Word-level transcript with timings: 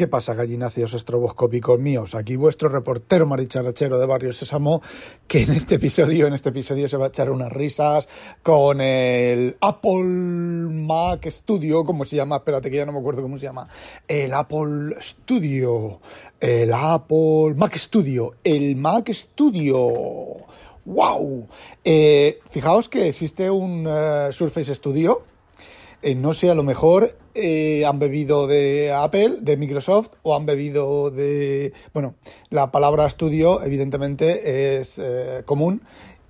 ¿Qué 0.00 0.08
pasa, 0.08 0.32
gallináceos 0.32 0.94
estroboscópicos 0.94 1.78
míos? 1.78 2.14
Aquí 2.14 2.34
vuestro 2.34 2.70
reportero 2.70 3.26
maricharachero 3.26 3.98
de 3.98 4.06
Barrio 4.06 4.32
Sésamo, 4.32 4.80
que 5.28 5.42
en 5.42 5.52
este 5.52 5.74
episodio, 5.74 6.26
en 6.26 6.32
este 6.32 6.48
episodio 6.48 6.88
se 6.88 6.96
va 6.96 7.04
a 7.04 7.08
echar 7.08 7.30
unas 7.30 7.52
risas 7.52 8.08
con 8.42 8.80
el 8.80 9.58
Apple 9.60 10.04
Mac 10.04 11.26
Studio, 11.28 11.84
¿cómo 11.84 12.06
se 12.06 12.16
llama? 12.16 12.36
Espérate 12.36 12.70
que 12.70 12.78
ya 12.78 12.86
no 12.86 12.92
me 12.92 13.00
acuerdo 13.00 13.20
cómo 13.20 13.36
se 13.36 13.44
llama. 13.44 13.68
El 14.08 14.32
Apple 14.32 14.96
Studio, 15.02 16.00
el 16.40 16.72
Apple 16.72 17.52
Mac 17.56 17.76
Studio, 17.76 18.36
el 18.42 18.76
Mac 18.76 19.12
Studio. 19.12 19.76
¡Wow! 20.86 21.46
Eh, 21.84 22.38
fijaos 22.48 22.88
que 22.88 23.06
existe 23.06 23.50
un 23.50 23.84
eh, 23.86 24.28
Surface 24.32 24.74
Studio. 24.74 25.29
Eh, 26.02 26.14
no 26.14 26.32
sé, 26.32 26.50
a 26.50 26.54
lo 26.54 26.62
mejor 26.62 27.14
eh, 27.34 27.84
han 27.84 27.98
bebido 27.98 28.46
de 28.46 28.90
Apple, 28.90 29.36
de 29.40 29.58
Microsoft, 29.58 30.12
o 30.22 30.34
han 30.34 30.46
bebido 30.46 31.10
de... 31.10 31.74
Bueno, 31.92 32.14
la 32.48 32.72
palabra 32.72 33.06
estudio 33.06 33.62
evidentemente 33.62 34.78
es 34.80 34.98
eh, 34.98 35.42
común 35.44 35.82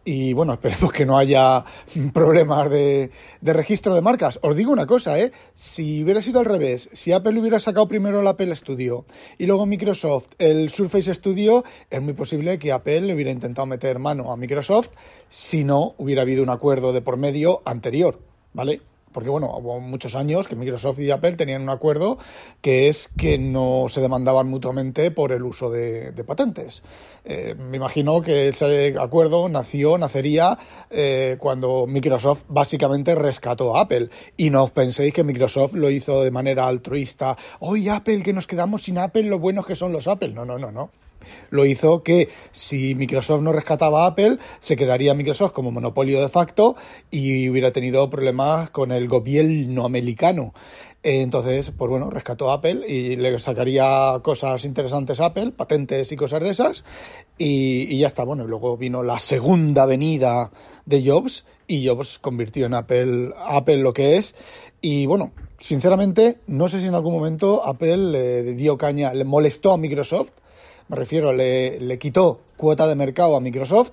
y 0.04 0.32
bueno, 0.32 0.52
esperemos 0.54 0.92
que 0.92 1.06
no 1.06 1.18
haya 1.18 1.64
problemas 2.12 2.68
de, 2.68 3.12
de, 3.40 3.52
registro 3.52 3.94
de 3.94 4.00
marcas. 4.00 4.40
Os 4.42 4.56
digo 4.56 4.72
una 4.72 4.86
cosa, 4.86 5.20
¿eh? 5.20 5.30
Si 5.54 6.02
hubiera 6.02 6.20
sido 6.20 6.40
al 6.40 6.46
revés, 6.46 6.88
si 6.92 7.12
Apple 7.12 7.38
hubiera 7.38 7.60
sacado 7.60 7.86
primero 7.86 8.20
el 8.20 8.26
Apple 8.26 8.54
Studio 8.56 9.04
y 9.38 9.46
luego 9.46 9.66
Microsoft 9.66 10.30
el 10.38 10.68
Surface 10.70 11.14
Studio, 11.14 11.62
es 11.90 12.02
muy 12.02 12.14
posible 12.14 12.58
que 12.58 12.72
Apple 12.72 13.02
le 13.02 13.14
hubiera 13.14 13.30
intentado 13.30 13.66
meter 13.66 14.00
mano 14.00 14.32
a 14.32 14.36
Microsoft 14.36 14.90
si 15.28 15.62
no 15.62 15.94
hubiera 15.96 16.22
habido 16.22 16.42
un 16.42 16.50
acuerdo 16.50 16.92
de 16.92 17.02
por 17.02 17.16
medio 17.18 17.62
anterior, 17.64 18.18
¿vale? 18.52 18.80
Porque 19.12 19.30
bueno, 19.30 19.50
hubo 19.56 19.80
muchos 19.80 20.14
años 20.14 20.48
que 20.48 20.56
Microsoft 20.56 21.00
y 21.00 21.10
Apple 21.10 21.32
tenían 21.32 21.62
un 21.62 21.70
acuerdo 21.70 22.18
que 22.60 22.88
es 22.88 23.08
que 23.16 23.38
no 23.38 23.86
se 23.88 24.00
demandaban 24.00 24.48
mutuamente 24.48 25.10
por 25.10 25.32
el 25.32 25.42
uso 25.42 25.70
de, 25.70 26.12
patentes. 26.26 26.82
Eh, 27.24 27.54
me 27.54 27.76
imagino 27.76 28.20
que 28.20 28.48
ese 28.48 28.94
acuerdo 28.98 29.48
nació, 29.48 29.98
nacería 29.98 30.58
eh, 30.90 31.36
cuando 31.38 31.86
Microsoft 31.86 32.44
básicamente 32.48 33.14
rescató 33.14 33.76
a 33.76 33.82
Apple. 33.82 34.10
Y 34.36 34.50
no 34.50 34.64
os 34.64 34.70
penséis 34.70 35.12
que 35.12 35.24
Microsoft 35.24 35.74
lo 35.74 35.90
hizo 35.90 36.22
de 36.22 36.30
manera 36.30 36.66
altruista. 36.66 37.36
Hoy 37.60 37.88
Apple, 37.88 38.22
que 38.22 38.32
nos 38.32 38.46
quedamos 38.46 38.82
sin 38.82 38.98
Apple, 38.98 39.24
lo 39.24 39.38
buenos 39.38 39.66
que 39.66 39.76
son 39.76 39.92
los 39.92 40.08
Apple. 40.08 40.30
No, 40.30 40.44
no, 40.44 40.58
no, 40.58 40.70
no 40.70 40.90
lo 41.50 41.64
hizo 41.64 42.02
que 42.02 42.28
si 42.52 42.94
Microsoft 42.94 43.42
no 43.42 43.52
rescataba 43.52 44.04
a 44.04 44.08
Apple, 44.08 44.38
se 44.58 44.76
quedaría 44.76 45.14
Microsoft 45.14 45.52
como 45.52 45.70
monopolio 45.70 46.20
de 46.20 46.28
facto 46.28 46.76
y 47.10 47.48
hubiera 47.48 47.72
tenido 47.72 48.08
problemas 48.10 48.70
con 48.70 48.92
el 48.92 49.08
gobierno 49.08 49.84
americano. 49.84 50.52
Entonces, 51.02 51.70
pues 51.70 51.88
bueno, 51.88 52.10
rescató 52.10 52.50
a 52.50 52.54
Apple 52.54 52.86
y 52.86 53.16
le 53.16 53.38
sacaría 53.38 54.20
cosas 54.22 54.66
interesantes 54.66 55.18
a 55.20 55.26
Apple, 55.26 55.52
patentes 55.52 56.12
y 56.12 56.16
cosas 56.16 56.42
de 56.42 56.50
esas, 56.50 56.84
y, 57.38 57.98
ya 57.98 58.06
está. 58.06 58.24
Bueno, 58.24 58.44
y 58.44 58.48
luego 58.48 58.76
vino 58.76 59.02
la 59.02 59.18
segunda 59.18 59.86
venida 59.86 60.50
de 60.84 61.02
Jobs 61.02 61.46
y 61.66 61.86
Jobs 61.86 62.18
convirtió 62.18 62.66
en 62.66 62.74
Apple, 62.74 63.32
Apple 63.38 63.78
lo 63.78 63.94
que 63.94 64.18
es. 64.18 64.34
Y 64.82 65.06
bueno, 65.06 65.32
sinceramente, 65.58 66.38
no 66.46 66.68
sé 66.68 66.80
si 66.80 66.88
en 66.88 66.94
algún 66.94 67.14
momento 67.14 67.64
Apple 67.64 67.96
le 67.96 68.42
dio 68.54 68.76
caña, 68.76 69.14
le 69.14 69.24
molestó 69.24 69.72
a 69.72 69.78
Microsoft 69.78 70.32
me 70.90 70.96
refiero, 70.96 71.32
le, 71.32 71.78
le 71.78 71.98
quitó 71.98 72.40
cuota 72.56 72.88
de 72.88 72.96
mercado 72.96 73.36
a 73.36 73.40
Microsoft, 73.40 73.92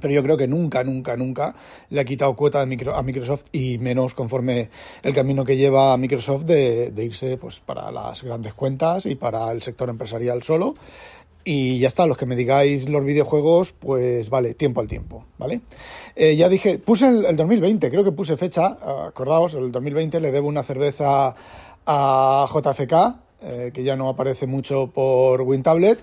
pero 0.00 0.14
yo 0.14 0.22
creo 0.22 0.36
que 0.36 0.46
nunca, 0.46 0.84
nunca, 0.84 1.16
nunca 1.16 1.54
le 1.90 2.00
ha 2.00 2.04
quitado 2.04 2.34
cuota 2.36 2.60
a 2.60 2.66
Microsoft 2.66 3.46
y 3.50 3.78
menos 3.78 4.14
conforme 4.14 4.70
el 5.02 5.12
camino 5.12 5.44
que 5.44 5.56
lleva 5.56 5.92
a 5.92 5.96
Microsoft 5.96 6.44
de, 6.44 6.92
de, 6.92 7.04
irse 7.04 7.36
pues, 7.36 7.58
para 7.58 7.90
las 7.90 8.22
grandes 8.22 8.54
cuentas 8.54 9.06
y 9.06 9.16
para 9.16 9.50
el 9.50 9.60
sector 9.60 9.88
empresarial 9.88 10.44
solo. 10.44 10.76
Y 11.44 11.80
ya 11.80 11.88
está, 11.88 12.06
los 12.06 12.16
que 12.16 12.26
me 12.26 12.36
digáis 12.36 12.88
los 12.88 13.04
videojuegos, 13.04 13.72
pues 13.72 14.30
vale, 14.30 14.54
tiempo 14.54 14.80
al 14.80 14.86
tiempo, 14.86 15.24
¿vale? 15.38 15.62
Eh, 16.14 16.36
ya 16.36 16.48
dije, 16.48 16.78
puse 16.78 17.08
el, 17.08 17.24
el, 17.24 17.36
2020, 17.36 17.90
creo 17.90 18.04
que 18.04 18.12
puse 18.12 18.36
fecha, 18.36 18.78
acordaos, 19.08 19.54
el 19.54 19.72
2020 19.72 20.20
le 20.20 20.30
debo 20.30 20.46
una 20.46 20.62
cerveza 20.62 21.34
a 21.84 22.46
JFK, 22.48 22.92
eh, 23.44 23.70
que 23.72 23.82
ya 23.82 23.96
no 23.96 24.08
aparece 24.08 24.46
mucho 24.46 24.88
por 24.88 25.42
WinTablet, 25.42 25.98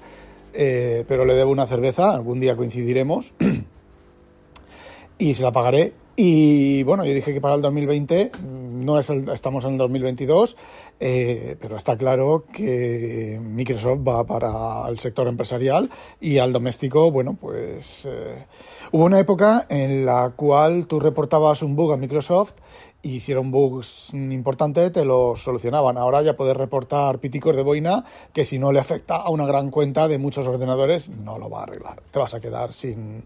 eh, 0.54 1.06
pero 1.08 1.26
le 1.26 1.34
debo 1.34 1.52
una 1.52 1.68
cerveza, 1.68 2.12
algún 2.12 2.40
día 2.40 2.56
coincidiremos 2.56 3.34
y 5.18 5.34
se 5.34 5.44
la 5.44 5.52
pagaré. 5.52 5.94
Y 6.16 6.84
bueno, 6.84 7.06
yo 7.06 7.14
dije 7.14 7.34
que 7.34 7.40
para 7.40 7.56
el 7.56 7.62
2020, 7.62 8.32
mm, 8.34 8.69
no 8.86 9.00
es 9.00 9.10
el, 9.10 9.28
estamos 9.30 9.66
en 9.66 9.74
el 9.74 9.78
2022, 9.78 10.58
eh, 11.00 11.56
pero 11.60 11.78
está 11.78 11.98
claro 11.98 12.46
que 12.52 13.40
Microsoft 13.42 14.00
va 14.08 14.24
para 14.24 14.90
el 14.90 14.98
sector 15.00 15.28
empresarial 15.28 15.90
y 16.20 16.38
al 16.38 16.54
doméstico, 16.54 17.12
bueno, 17.12 17.38
pues 17.40 18.08
eh, 18.10 18.46
hubo 18.92 19.06
una 19.06 19.20
época 19.20 19.66
en 19.70 20.06
la 20.06 20.32
cual 20.36 20.88
tú 20.88 21.00
reportabas 21.00 21.62
un 21.62 21.76
bug 21.76 21.94
a 21.94 21.98
Microsoft 21.98 22.54
y 23.02 23.20
si 23.20 23.32
era 23.32 23.42
un 23.42 23.52
bug 23.52 23.82
importante 24.14 24.90
te 24.90 25.06
lo 25.06 25.36
solucionaban. 25.36 25.98
Ahora 25.98 26.22
ya 26.22 26.36
puedes 26.36 26.58
reportar 26.58 27.20
piticos 27.20 27.56
de 27.56 27.64
boina 27.64 28.04
que 28.34 28.46
si 28.46 28.60
no 28.60 28.72
le 28.72 28.80
afecta 28.80 29.18
a 29.18 29.30
una 29.30 29.46
gran 29.46 29.72
cuenta 29.72 30.08
de 30.08 30.18
muchos 30.18 30.48
ordenadores 30.48 31.10
no 31.10 31.38
lo 31.38 31.50
va 31.50 31.62
a 31.62 31.64
arreglar. 31.64 32.02
Te 32.12 32.20
vas 32.20 32.34
a 32.34 32.42
quedar 32.42 32.74
sin, 32.74 33.24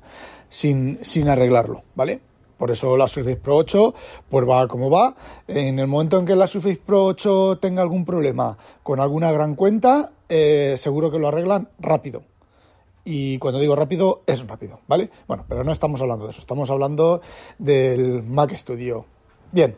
sin, 0.49 0.99
sin 1.01 1.29
arreglarlo, 1.29 1.83
¿vale? 1.95 2.32
Por 2.57 2.71
eso 2.71 2.95
la 2.97 3.07
Surface 3.07 3.37
Pro 3.37 3.57
8 3.57 3.93
pues 4.29 4.47
va 4.47 4.67
como 4.67 4.89
va. 4.89 5.15
En 5.47 5.79
el 5.79 5.87
momento 5.87 6.19
en 6.19 6.25
que 6.25 6.35
la 6.35 6.47
Surface 6.47 6.81
Pro 6.85 7.05
8 7.05 7.59
tenga 7.59 7.81
algún 7.81 8.05
problema 8.05 8.57
con 8.83 8.99
alguna 8.99 9.31
gran 9.31 9.55
cuenta, 9.55 10.11
eh, 10.29 10.75
seguro 10.77 11.11
que 11.11 11.19
lo 11.19 11.27
arreglan 11.27 11.69
rápido. 11.79 12.23
Y 13.05 13.37
cuando 13.39 13.59
digo 13.59 13.75
rápido, 13.75 14.23
es 14.27 14.47
rápido, 14.47 14.79
¿vale? 14.87 15.09
Bueno, 15.27 15.45
pero 15.47 15.63
no 15.63 15.71
estamos 15.73 16.01
hablando 16.01 16.25
de 16.25 16.31
eso, 16.31 16.39
estamos 16.39 16.69
hablando 16.69 17.21
del 17.59 18.23
Mac 18.23 18.55
Studio 18.55 19.05
Bien, 19.53 19.75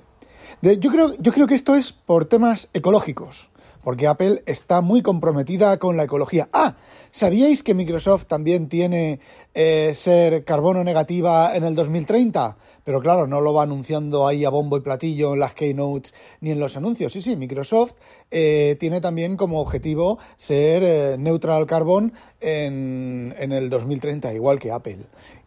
yo, 0.61 0.89
creo, 0.89 1.13
yo 1.19 1.33
creo 1.33 1.47
que 1.47 1.55
esto 1.55 1.75
es 1.75 1.91
por 1.91 2.23
temas 2.23 2.69
ecológicos, 2.71 3.49
porque 3.85 4.07
Apple 4.07 4.41
está 4.47 4.81
muy 4.81 5.03
comprometida 5.03 5.77
con 5.77 5.95
la 5.95 6.05
ecología. 6.05 6.49
Ah, 6.51 6.73
¿sabíais 7.11 7.61
que 7.61 7.75
Microsoft 7.75 8.25
también 8.25 8.67
tiene 8.67 9.19
eh, 9.53 9.91
ser 9.93 10.43
carbono 10.43 10.83
negativa 10.83 11.55
en 11.55 11.65
el 11.65 11.75
2030? 11.75 12.57
Pero 12.83 12.99
claro, 12.99 13.27
no 13.27 13.41
lo 13.41 13.53
va 13.53 13.61
anunciando 13.61 14.25
ahí 14.25 14.43
a 14.43 14.49
bombo 14.49 14.77
y 14.77 14.81
platillo 14.81 15.33
en 15.33 15.39
las 15.39 15.53
keynotes 15.53 16.15
ni 16.41 16.49
en 16.49 16.59
los 16.59 16.75
anuncios. 16.77 17.13
Sí, 17.13 17.21
sí, 17.21 17.35
Microsoft 17.35 17.93
eh, 18.31 18.75
tiene 18.79 19.01
también 19.01 19.37
como 19.37 19.61
objetivo 19.61 20.17
ser 20.35 20.81
eh, 20.83 21.15
neutral 21.19 21.67
carbon 21.67 22.11
en, 22.41 23.35
en 23.37 23.51
el 23.51 23.69
2030, 23.69 24.33
igual 24.33 24.57
que 24.57 24.71
Apple 24.71 24.97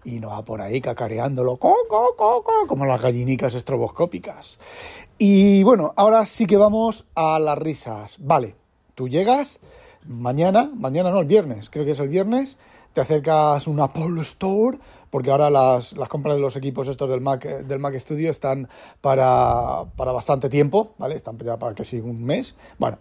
y 0.08 0.20
no 0.20 0.30
va 0.30 0.42
por 0.42 0.62
ahí 0.62 0.80
cacareándolo 0.80 1.58
co, 1.58 1.74
co, 1.88 2.14
co, 2.16 2.66
como 2.66 2.86
las 2.86 3.00
gallinicas 3.00 3.54
estroboscópicas. 3.54 4.58
Y 5.18 5.62
bueno, 5.64 5.92
ahora 5.96 6.24
sí 6.24 6.46
que 6.46 6.56
vamos 6.56 7.04
a 7.14 7.38
las 7.38 7.58
risas. 7.58 8.16
Vale, 8.18 8.54
tú 8.94 9.08
llegas 9.08 9.60
mañana, 10.06 10.70
mañana 10.74 11.10
no, 11.10 11.20
el 11.20 11.26
viernes, 11.26 11.68
creo 11.68 11.84
que 11.84 11.90
es 11.90 12.00
el 12.00 12.08
viernes, 12.08 12.56
te 12.94 13.02
acercas 13.02 13.66
a 13.66 13.70
un 13.70 13.80
Apple 13.80 14.20
Store, 14.22 14.78
porque 15.10 15.30
ahora 15.30 15.50
las, 15.50 15.92
las, 15.92 16.08
compras 16.08 16.36
de 16.36 16.40
los 16.40 16.56
equipos 16.56 16.88
estos 16.88 17.10
del 17.10 17.20
Mac, 17.20 17.44
del 17.44 17.78
Mac 17.78 17.94
Studio 17.98 18.30
están 18.30 18.68
para, 19.02 19.84
para 19.96 20.12
bastante 20.12 20.48
tiempo, 20.48 20.94
¿vale? 20.96 21.16
Están 21.16 21.38
ya 21.38 21.58
para 21.58 21.74
que 21.74 21.84
sí 21.84 22.00
un 22.00 22.24
mes. 22.24 22.54
Bueno, 22.78 22.98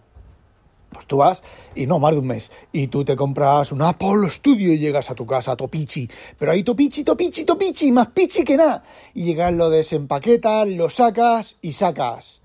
pues 0.89 1.05
tú 1.05 1.17
vas 1.17 1.43
y 1.75 1.85
no, 1.85 1.99
más 1.99 2.13
de 2.13 2.19
un 2.19 2.27
mes. 2.27 2.51
Y 2.71 2.87
tú 2.87 3.03
te 3.03 3.15
compras 3.15 3.71
un 3.71 3.81
Apple 3.81 4.29
Studio 4.29 4.73
y 4.73 4.79
llegas 4.79 5.11
a 5.11 5.15
tu 5.15 5.25
casa, 5.25 5.55
topichi. 5.55 6.09
Pero 6.37 6.51
ahí 6.51 6.63
topichi, 6.63 7.03
topichi, 7.03 7.45
topichi, 7.45 7.91
más 7.91 8.07
pichi 8.07 8.43
que 8.43 8.57
nada. 8.57 8.83
Y 9.13 9.23
llegas, 9.23 9.53
lo 9.53 9.69
desempaquetas, 9.69 10.67
lo 10.67 10.89
sacas 10.89 11.57
y 11.61 11.73
sacas 11.73 12.41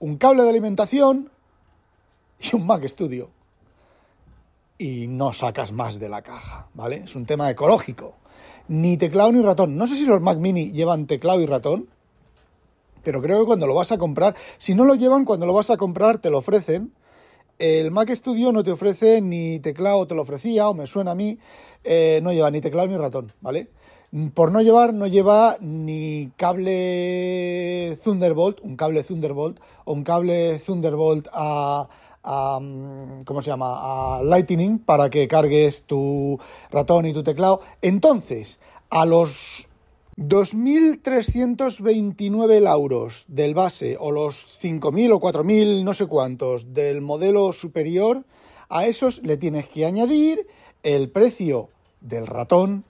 un 0.00 0.16
cable 0.16 0.42
de 0.42 0.48
alimentación 0.48 1.30
y 2.40 2.56
un 2.56 2.66
Mac 2.66 2.84
Studio. 2.88 3.30
Y 4.78 5.06
no 5.06 5.32
sacas 5.34 5.72
más 5.72 6.00
de 6.00 6.08
la 6.08 6.22
caja, 6.22 6.68
¿vale? 6.72 7.02
Es 7.04 7.14
un 7.14 7.26
tema 7.26 7.50
ecológico. 7.50 8.14
Ni 8.68 8.96
teclado 8.96 9.30
ni 9.30 9.42
ratón. 9.42 9.76
No 9.76 9.86
sé 9.86 9.96
si 9.96 10.06
los 10.06 10.22
Mac 10.22 10.38
Mini 10.38 10.72
llevan 10.72 11.06
teclado 11.06 11.40
y 11.40 11.46
ratón. 11.46 11.88
Pero 13.04 13.20
creo 13.20 13.40
que 13.40 13.46
cuando 13.46 13.66
lo 13.66 13.74
vas 13.74 13.92
a 13.92 13.98
comprar, 13.98 14.34
si 14.56 14.74
no 14.74 14.84
lo 14.84 14.94
llevan, 14.94 15.26
cuando 15.26 15.46
lo 15.46 15.52
vas 15.52 15.70
a 15.70 15.76
comprar 15.76 16.18
te 16.18 16.30
lo 16.30 16.38
ofrecen 16.38 16.92
el 17.60 17.90
Mac 17.90 18.10
Studio 18.10 18.52
no 18.52 18.64
te 18.64 18.72
ofrece 18.72 19.20
ni 19.20 19.60
teclado, 19.60 20.06
te 20.06 20.14
lo 20.14 20.22
ofrecía, 20.22 20.68
o 20.68 20.74
me 20.74 20.86
suena 20.86 21.10
a 21.10 21.14
mí, 21.14 21.38
eh, 21.84 22.20
no 22.22 22.32
lleva 22.32 22.50
ni 22.50 22.62
teclado 22.62 22.88
ni 22.88 22.96
ratón, 22.96 23.32
¿vale? 23.42 23.68
Por 24.34 24.50
no 24.50 24.62
llevar, 24.62 24.94
no 24.94 25.06
lleva 25.06 25.58
ni 25.60 26.30
cable 26.36 27.98
Thunderbolt, 28.02 28.60
un 28.62 28.76
cable 28.76 29.04
Thunderbolt, 29.04 29.60
o 29.84 29.92
un 29.92 30.02
cable 30.02 30.58
Thunderbolt 30.58 31.28
a, 31.32 31.86
mm, 32.60 33.22
¿cómo 33.24 33.42
se 33.42 33.50
llama? 33.50 34.16
A 34.16 34.22
Lightning 34.22 34.78
para 34.78 35.10
que 35.10 35.28
cargues 35.28 35.82
tu 35.82 36.38
ratón 36.70 37.06
y 37.06 37.12
tu 37.12 37.22
teclado. 37.22 37.60
Entonces, 37.82 38.58
a 38.88 39.04
los 39.04 39.68
2.329 40.20 42.60
lauros 42.60 43.24
del 43.26 43.54
base 43.54 43.96
o 43.98 44.10
los 44.10 44.46
5.000 44.62 45.14
o 45.14 45.20
4.000 45.20 45.82
no 45.82 45.94
sé 45.94 46.04
cuántos 46.04 46.74
del 46.74 47.00
modelo 47.00 47.54
superior, 47.54 48.24
a 48.68 48.86
esos 48.86 49.22
le 49.22 49.38
tienes 49.38 49.66
que 49.68 49.86
añadir 49.86 50.46
el 50.82 51.08
precio 51.08 51.70
del 52.02 52.26
ratón, 52.26 52.84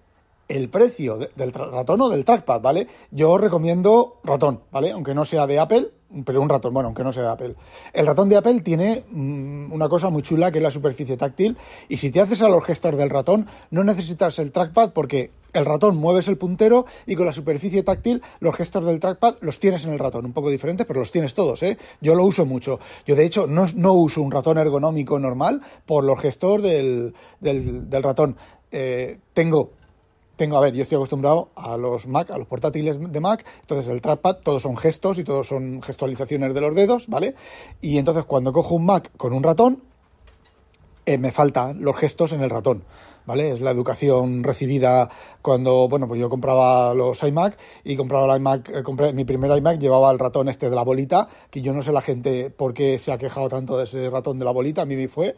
el 0.49 0.71
precio 0.71 1.19
del 1.37 1.53
ratón 1.53 2.01
o 2.01 2.09
del 2.09 2.25
trackpad, 2.25 2.63
¿vale? 2.63 2.89
Yo 3.13 3.39
recomiendo 3.39 4.19
ratón, 4.25 4.63
¿vale? 4.73 4.91
Aunque 4.91 5.15
no 5.15 5.25
sea 5.25 5.47
de 5.47 5.61
Apple, 5.61 5.93
pero 6.25 6.41
un 6.41 6.49
ratón, 6.49 6.75
bueno, 6.75 6.89
aunque 6.89 7.05
no 7.05 7.13
sea 7.13 7.23
de 7.25 7.29
Apple. 7.31 7.55
El 7.93 8.07
ratón 8.07 8.29
de 8.29 8.37
Apple 8.37 8.61
tiene 8.61 9.05
mm, 9.11 9.73
una 9.73 9.89
cosa 9.89 10.11
muy 10.11 10.23
chula 10.23 10.51
que 10.51 10.59
es 10.59 10.63
la 10.63 10.71
superficie 10.71 11.17
táctil 11.17 11.57
y 11.89 11.97
si 11.99 12.11
te 12.11 12.21
haces 12.21 12.43
a 12.43 12.49
los 12.49 12.65
gestores 12.65 12.99
del 12.99 13.11
ratón 13.11 13.47
no 13.71 13.85
necesitas 13.85 14.39
el 14.39 14.53
trackpad 14.53 14.93
porque 14.93 15.31
el 15.53 15.65
ratón 15.65 15.97
mueves 15.97 16.29
el 16.29 16.37
puntero 16.37 16.87
y 17.07 17.17
con 17.17 17.27
la 17.27 17.33
superficie 17.33 17.83
táctil 17.83 18.23
los 18.41 18.55
gestos 18.55 18.87
del 18.87 19.01
trackpad 19.01 19.37
los 19.41 19.59
tienes 19.59 19.85
en 19.85 19.93
el 19.93 19.99
ratón, 19.99 20.25
un 20.25 20.33
poco 20.33 20.51
diferentes, 20.51 20.87
pero 20.87 21.01
los 21.01 21.11
tienes 21.11 21.35
todos, 21.35 21.63
¿eh? 21.63 21.77
Yo 22.01 22.15
lo 22.15 22.25
uso 22.25 22.47
mucho. 22.47 22.79
Yo 23.07 23.17
de 23.17 23.25
hecho 23.25 23.47
no, 23.47 23.67
no 23.75 23.95
uso 23.95 24.23
un 24.23 24.31
ratón 24.31 24.59
ergonómico 24.59 25.19
normal 25.19 25.61
por 25.87 26.05
los 26.05 26.21
gestores 26.21 26.63
del, 26.63 27.15
del 27.41 28.03
ratón. 28.03 28.37
Eh, 28.73 29.19
tengo 29.33 29.73
tengo, 30.41 30.57
a 30.57 30.61
ver, 30.61 30.73
yo 30.73 30.81
estoy 30.81 30.97
acostumbrado 30.97 31.51
a 31.55 31.77
los 31.77 32.07
Mac, 32.07 32.31
a 32.31 32.39
los 32.39 32.47
portátiles 32.47 32.97
de 32.99 33.21
Mac, 33.21 33.45
entonces 33.61 33.89
el 33.89 34.01
trackpad 34.01 34.37
todos 34.37 34.63
son 34.63 34.75
gestos 34.75 35.19
y 35.19 35.25
todos 35.25 35.47
son 35.47 35.83
gestualizaciones 35.83 36.55
de 36.55 36.63
los 36.63 36.75
dedos, 36.75 37.09
¿vale? 37.09 37.35
Y 37.83 37.99
entonces 37.99 38.25
cuando 38.25 38.51
cojo 38.51 38.75
un 38.75 38.87
Mac 38.87 39.11
con 39.19 39.35
un 39.35 39.43
ratón, 39.43 39.83
eh, 41.05 41.19
me 41.19 41.31
faltan 41.31 41.83
los 41.83 41.95
gestos 41.95 42.33
en 42.33 42.41
el 42.41 42.49
ratón. 42.49 42.85
¿Vale? 43.27 43.53
Es 43.53 43.61
la 43.61 43.71
educación 43.71 44.43
recibida 44.43 45.09
cuando, 45.43 45.89
bueno, 45.89 46.09
pues 46.09 46.19
yo 46.19 46.31
compraba 46.31 46.95
los 46.95 47.23
iMac 47.23 47.57
y 47.85 47.95
compraba 47.95 48.35
el 48.35 48.41
iMac, 48.41 48.71
eh, 48.71 48.83
compré, 48.83 49.13
mi 49.13 49.25
primer 49.25 49.57
iMac 49.57 49.79
llevaba 49.79 50.11
el 50.11 50.19
ratón 50.19 50.49
este 50.49 50.71
de 50.71 50.75
la 50.75 50.83
bolita, 50.83 51.29
que 51.51 51.61
yo 51.61 51.73
no 51.75 51.83
sé 51.83 51.93
la 51.93 52.01
gente 52.01 52.51
por 52.51 52.73
qué 52.73 52.99
se 52.99 53.13
ha 53.13 53.19
quejado 53.19 53.49
tanto 53.49 53.77
de 53.77 53.85
ese 53.85 54.09
ratón 54.09 54.39
de 54.39 54.47
la 54.47 54.51
bolita, 54.51 54.83
a 54.83 54.87
mí 54.87 54.97
me 54.97 55.07
fue 55.07 55.37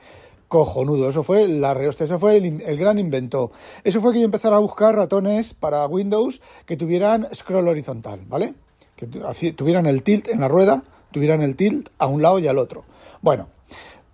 cojonudo. 0.53 1.09
Eso 1.09 1.23
fue 1.23 1.49
la 1.49 1.73
eso 1.73 2.19
fue 2.19 2.37
el, 2.37 2.77
gran 2.77 2.99
invento. 2.99 3.53
Eso 3.85 4.03
fue 4.03 4.13
que 4.13 4.19
yo 4.19 4.27
empezara 4.27 4.57
a 4.57 4.59
buscar 4.59 4.95
ratones 4.95 5.55
para 5.55 5.87
Windows 5.87 6.43
que 6.67 6.77
tuvieran 6.77 7.27
scroll 7.35 7.69
horizontal, 7.69 8.21
¿vale? 8.29 8.53
Que 8.95 9.07
tuvieran 9.07 9.87
el 9.87 10.03
tilt 10.03 10.29
en 10.29 10.41
la 10.41 10.49
rueda, 10.49 10.83
tuvieran 11.11 11.41
el 11.41 11.57
tilt 11.57 11.89
a 11.97 12.07
un 12.07 12.21
lado 12.21 12.39
y 12.39 12.49
al 12.49 12.59
otro. 12.59 12.85
Bueno, 13.23 13.49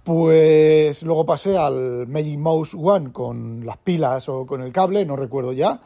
pues 0.04 1.02
luego 1.02 1.26
pasé 1.26 1.58
al 1.58 2.06
Magic 2.06 2.38
Mouse 2.38 2.72
One 2.72 3.10
con 3.10 3.66
las 3.66 3.78
pilas 3.78 4.28
o 4.28 4.46
con 4.46 4.62
el 4.62 4.70
cable, 4.70 5.04
no 5.04 5.16
recuerdo 5.16 5.52
ya, 5.52 5.80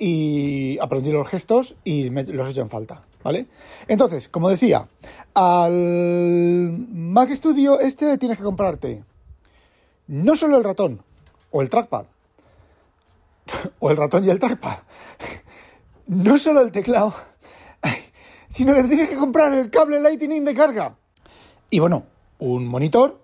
y 0.00 0.80
aprendí 0.80 1.12
los 1.12 1.28
gestos 1.28 1.76
y 1.84 2.10
los 2.10 2.48
he 2.48 2.50
hecho 2.50 2.62
en 2.62 2.70
falta, 2.70 3.04
¿vale? 3.22 3.46
Entonces, 3.86 4.28
como 4.28 4.48
decía, 4.48 4.88
al 5.32 6.86
Mac 6.90 7.30
Studio 7.30 7.78
este 7.78 8.18
tienes 8.18 8.38
que 8.38 8.44
comprarte 8.44 9.04
no 10.08 10.36
solo 10.36 10.56
el 10.56 10.64
ratón 10.64 11.02
o 11.50 11.62
el 11.62 11.68
trackpad, 11.68 12.06
o 13.80 13.90
el 13.90 13.96
ratón 13.96 14.24
y 14.24 14.30
el 14.30 14.38
trackpad, 14.38 14.78
no 16.06 16.38
solo 16.38 16.60
el 16.60 16.72
teclado, 16.72 17.14
sino 18.48 18.74
que 18.74 18.84
tienes 18.84 19.08
que 19.08 19.16
comprar 19.16 19.54
el 19.54 19.70
cable 19.70 20.00
Lightning 20.00 20.44
de 20.44 20.54
carga. 20.54 20.96
Y 21.70 21.78
bueno, 21.78 22.04
un 22.38 22.66
monitor, 22.66 23.18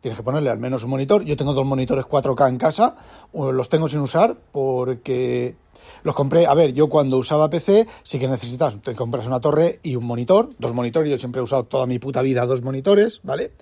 tienes 0.00 0.18
que 0.18 0.24
ponerle 0.24 0.50
al 0.50 0.58
menos 0.58 0.82
un 0.84 0.90
monitor. 0.90 1.22
Yo 1.24 1.36
tengo 1.36 1.54
dos 1.54 1.64
monitores 1.64 2.04
4K 2.04 2.48
en 2.48 2.58
casa, 2.58 2.96
los 3.32 3.68
tengo 3.68 3.88
sin 3.88 4.00
usar 4.00 4.36
porque 4.52 5.54
los 6.02 6.14
compré, 6.14 6.46
a 6.46 6.54
ver, 6.54 6.72
yo 6.72 6.88
cuando 6.88 7.18
usaba 7.18 7.48
PC 7.48 7.86
sí 8.02 8.18
que 8.18 8.26
necesitas, 8.26 8.80
te 8.82 8.94
compras 8.94 9.26
una 9.26 9.40
torre 9.40 9.80
y 9.82 9.96
un 9.96 10.04
monitor, 10.04 10.50
dos 10.58 10.74
monitores, 10.74 11.10
yo 11.10 11.18
siempre 11.18 11.40
he 11.40 11.44
usado 11.44 11.64
toda 11.64 11.86
mi 11.86 11.98
puta 11.98 12.20
vida 12.22 12.44
dos 12.46 12.62
monitores, 12.62 13.20
¿vale? 13.22 13.52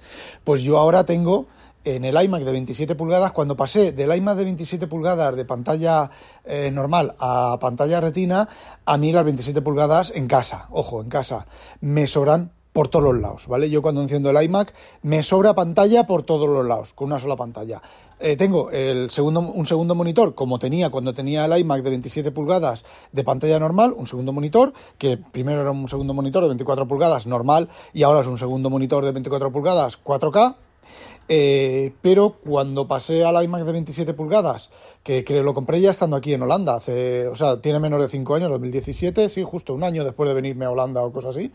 Pues 0.44 0.62
yo 0.62 0.79
ahora 0.79 1.05
tengo 1.05 1.47
en 1.84 2.05
el 2.05 2.23
iMac 2.23 2.43
de 2.43 2.52
27 2.52 2.94
pulgadas, 2.94 3.32
cuando 3.32 3.56
pasé 3.56 3.93
del 3.93 4.14
iMac 4.14 4.37
de 4.37 4.44
27 4.44 4.87
pulgadas 4.87 5.37
de 5.37 5.44
pantalla 5.44 6.11
eh, 6.44 6.70
normal 6.73 7.14
a 7.19 7.58
pantalla 7.61 8.00
retina, 8.00 8.49
a 8.84 8.99
mí 8.99 9.12
las 9.12 9.25
27 9.25 9.62
pulgadas 9.62 10.12
en 10.14 10.26
casa, 10.26 10.67
ojo, 10.70 11.00
en 11.00 11.08
casa, 11.08 11.46
me 11.81 12.06
sobran 12.06 12.50
por 12.73 12.88
todos 12.88 13.05
los 13.05 13.20
lados, 13.20 13.46
¿vale? 13.46 13.69
Yo 13.69 13.82
cuando 13.82 14.00
enciendo 14.00 14.31
el 14.31 14.43
iMac 14.43 14.75
me 15.02 15.23
sobra 15.23 15.55
pantalla 15.55 16.06
por 16.06 16.23
todos 16.23 16.49
los 16.49 16.67
lados, 16.67 16.93
con 16.94 17.08
una 17.08 17.19
sola 17.19 17.37
pantalla. 17.37 17.82
Eh, 18.19 18.37
tengo 18.37 18.70
el 18.70 19.11
segundo, 19.11 19.40
un 19.40 19.67
segundo 19.67 19.94
monitor, 19.94 20.34
como 20.34 20.58
tenía 20.58 20.90
cuando 20.90 21.12
tenía 21.12 21.44
el 21.44 21.58
iMac 21.58 21.82
de 21.82 21.90
27 21.90 22.31
pulgadas 22.31 22.84
de 23.11 23.25
pantalla 23.25 23.58
normal, 23.58 23.93
un 23.96 24.06
segundo 24.06 24.32
monitor, 24.32 24.73
que 24.96 25.19
primero 25.19 25.61
era 25.61 25.73
un 25.73 25.88
segundo 25.88 26.14
monitor 26.14 26.43
de 26.43 26.49
24 26.49 26.87
pulgadas 26.87 27.26
normal 27.26 27.69
y 27.93 28.05
ahora 28.05 28.20
es 28.20 28.26
un 28.26 28.38
segundo 28.38 28.70
monitor 28.70 29.05
de 29.05 29.12
24 29.12 29.50
pulgadas 29.50 30.02
4K, 30.02 30.55
eh, 31.28 31.92
pero 32.02 32.36
cuando 32.44 32.86
pasé 32.86 33.24
al 33.24 33.42
iMac 33.44 33.64
de 33.64 33.72
27 33.72 34.14
pulgadas, 34.14 34.70
que, 35.02 35.24
que, 35.24 35.42
lo 35.42 35.54
compré 35.54 35.80
ya 35.80 35.90
estando 35.90 36.16
aquí 36.16 36.34
en 36.34 36.42
Holanda, 36.42 36.76
o 36.76 37.34
sea, 37.34 37.60
tiene 37.60 37.78
menos 37.78 38.00
de 38.02 38.08
5 38.08 38.34
años, 38.34 38.50
2017, 38.50 39.28
sí, 39.28 39.42
justo 39.42 39.74
un 39.74 39.84
año 39.84 40.04
después 40.04 40.28
de 40.28 40.34
venirme 40.34 40.64
a 40.64 40.70
Holanda 40.70 41.02
o 41.02 41.12
cosas 41.12 41.36
así, 41.36 41.52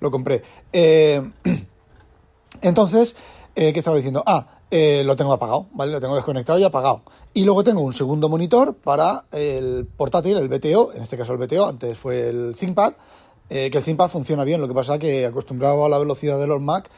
lo 0.00 0.10
compré. 0.10 0.42
Eh, 0.72 1.22
entonces, 2.62 3.14
eh, 3.54 3.72
¿qué 3.72 3.78
estaba 3.78 3.96
diciendo? 3.96 4.22
Ah, 4.26 4.46
lo 4.70 5.16
tengo 5.16 5.32
apagado, 5.32 5.66
¿vale? 5.72 5.92
Lo 5.92 6.00
tengo 6.00 6.14
desconectado 6.14 6.58
y 6.58 6.64
apagado. 6.64 7.02
Y 7.34 7.44
luego 7.44 7.64
tengo 7.64 7.82
un 7.82 7.92
segundo 7.92 8.28
monitor 8.28 8.74
para 8.74 9.24
el 9.32 9.86
portátil, 9.96 10.38
el 10.38 10.48
BTO, 10.48 10.92
en 10.94 11.02
este 11.02 11.16
caso 11.16 11.32
el 11.32 11.38
BTO, 11.38 11.66
antes 11.66 11.98
fue 11.98 12.28
el 12.28 12.56
ThinkPad, 12.58 12.94
que 13.48 13.66
el 13.66 13.82
ThinkPad 13.82 14.08
funciona 14.08 14.44
bien, 14.44 14.60
lo 14.60 14.68
que 14.68 14.74
pasa 14.74 14.98
que 14.98 15.26
acostumbrado 15.26 15.84
a 15.84 15.88
la 15.88 15.98
velocidad 15.98 16.38
de 16.38 16.46
los 16.46 16.60
Mac, 16.60 16.88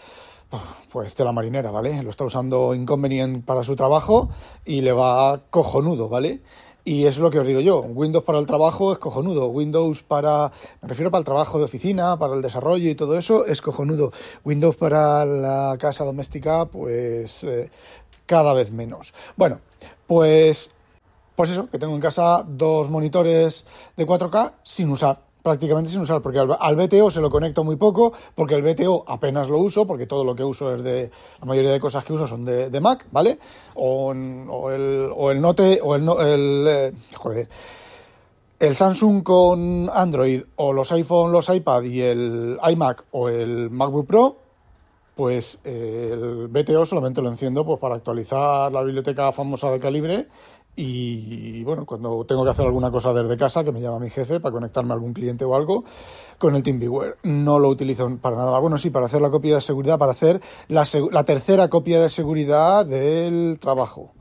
pues 0.90 1.19
la 1.19 1.32
marinera, 1.32 1.70
¿vale? 1.70 2.02
Lo 2.02 2.10
está 2.10 2.25
usando 2.25 2.75
inconveniente 2.75 3.40
para 3.44 3.62
su 3.62 3.76
trabajo 3.76 4.28
y 4.65 4.81
le 4.81 4.93
va 4.93 5.43
cojonudo, 5.50 6.08
¿vale? 6.08 6.41
Y 6.84 7.06
es 7.06 7.19
lo 7.19 7.31
que 7.31 7.38
os 7.38 7.46
digo 7.46 7.60
yo, 7.60 7.79
Windows 7.81 8.24
para 8.24 8.41
el 8.41 8.46
trabajo 8.46 8.93
es 8.93 8.98
cojonudo, 8.98 9.46
Windows 9.46 10.03
para, 10.03 10.50
me 10.81 10.88
refiero 10.88 11.12
para 11.12 11.20
el 11.20 11.24
trabajo 11.24 11.58
de 11.58 11.65
oficina, 11.65 12.19
para 12.19 12.34
el 12.34 12.43
desarrollo 12.43 12.91
y 12.91 12.96
todo 12.96 13.17
eso, 13.17 13.46
es 13.46 13.62
cojonudo. 13.62 14.12
Windows 14.44 14.74
para 14.74 15.24
la 15.24 15.77
casa 15.79 16.05
doméstica, 16.05 16.65
pues 16.67 17.44
eh, 17.44 17.70
cada 18.27 18.53
vez 18.53 18.72
menos. 18.72 19.15
Bueno, 19.36 19.60
pues, 20.08 20.72
pues 21.36 21.50
eso, 21.50 21.70
que 21.70 21.79
tengo 21.79 21.94
en 21.94 22.00
casa 22.00 22.44
dos 22.44 22.91
monitores 22.91 23.65
de 23.96 24.05
4K 24.05 24.55
sin 24.65 24.91
usar 24.91 25.31
prácticamente 25.43 25.91
sin 25.91 26.01
usar, 26.01 26.22
porque 26.22 26.39
al, 26.39 26.77
BTO 26.77 27.11
se 27.11 27.20
lo 27.20 27.31
conecto 27.31 27.65
muy 27.65 27.77
poco, 27.77 28.13
porque 28.34 28.55
el 28.55 28.63
BTO 28.63 29.05
apenas 29.06 29.49
lo 29.49 29.58
uso, 29.58 29.87
porque 29.87 30.06
todo 30.06 30.25
lo 30.25 30.34
que 30.34 30.44
uso 30.44 30.75
es 30.75 30.82
de, 30.82 31.11
la 31.41 31.46
mayoría 31.46 31.72
de 31.72 31.81
cosas 31.81 32.05
que 32.05 32.13
uso 32.13 32.27
son 32.27 32.44
de, 32.44 32.81
Mac, 32.81 33.06
¿vale? 33.11 33.39
O, 33.75 34.13
el, 34.13 35.11
o 35.15 35.31
el 35.31 35.41
Note, 35.41 35.81
o 35.82 35.94
el, 35.94 36.08
el 36.08 36.67
eh, 36.69 36.93
joder, 37.15 37.49
el 38.58 38.77
Samsung 38.77 39.25
con 39.25 39.91
Android, 39.93 40.43
o 40.56 40.72
los 40.72 40.93
iPhone, 40.93 41.32
los 41.32 41.49
iPad 41.49 41.82
y 41.82 42.01
el 42.01 42.58
iMac 42.70 43.05
o 43.11 43.29
el 43.29 43.70
MacBook 43.70 44.06
Pro, 44.06 44.37
pues 45.17 45.58
eh, 45.65 46.11
el 46.13 46.49
BTO 46.49 46.87
solamente 46.87 47.20
lo 47.20 47.29
enciendo 47.29 47.67
pues 47.67 47.79
para 47.79 47.96
actualizar 47.96 48.72
la 48.72 48.82
biblioteca 48.82 49.32
famosa 49.32 49.70
de 49.70 49.81
calibre 49.81 50.29
y 50.74 51.62
bueno, 51.64 51.84
cuando 51.84 52.24
tengo 52.24 52.44
que 52.44 52.50
hacer 52.50 52.64
alguna 52.64 52.91
cosa 52.91 53.12
desde 53.12 53.36
casa, 53.36 53.62
que 53.62 53.72
me 53.72 53.81
llama 53.81 53.98
mi 53.98 54.10
jefe 54.10 54.41
para 54.41 54.52
conectarme 54.52 54.93
a 54.93 54.94
algún 54.94 55.12
cliente 55.12 55.44
o 55.44 55.55
algo, 55.55 55.84
con 56.38 56.56
el 56.56 56.62
TeamViewer. 56.62 57.19
No 57.24 57.58
lo 57.58 57.69
utilizo 57.69 58.08
para 58.20 58.36
nada. 58.36 58.58
Bueno, 58.58 58.79
sí, 58.79 58.91
para 58.91 59.06
hacer 59.06 59.20
la 59.20 59.31
copia 59.31 59.56
de 59.56 59.60
seguridad, 59.60 59.98
para 59.98 60.12
hacer 60.12 60.41
la, 60.69 60.86
la 61.10 61.24
tercera 61.24 61.69
copia 61.69 62.00
de 62.00 62.08
seguridad 62.08 62.86
del 62.86 63.58
trabajo 63.60 64.12